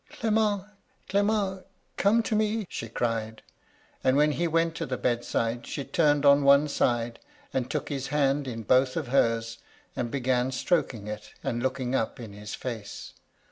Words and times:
"'Clement! 0.19 0.63
Clement! 1.09 1.63
come 1.95 2.23
to 2.23 2.35
me!' 2.35 2.65
she 2.69 2.89
cried; 2.89 3.43
and 4.03 4.17
when 4.17 4.31
he 4.31 4.47
went 4.47 4.73
to 4.73 4.87
the 4.87 4.97
bedside 4.97 5.67
she 5.67 5.83
turned 5.83 6.25
on 6.25 6.43
one 6.43 6.67
side, 6.67 7.19
and 7.53 7.69
took 7.69 7.89
his 7.89 8.07
hand 8.07 8.47
in 8.47 8.63
both 8.63 8.97
of 8.97 9.09
hers, 9.09 9.59
and 9.95 10.09
began 10.09 10.51
stroking 10.51 11.05
it, 11.05 11.35
and 11.43 11.61
looking 11.61 11.93
up 11.93 12.19
in 12.19 12.33
his 12.33 12.55
face. 12.55 13.13